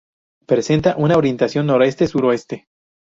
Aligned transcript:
Presenta 0.47 0.95
una 0.97 1.15
orientación 1.15 1.67
noreste-suroeste. 1.67 2.65